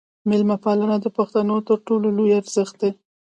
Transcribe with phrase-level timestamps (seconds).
[0.29, 2.91] میلمه پالنه د پښتنو تر ټولو لوی ارزښت دی.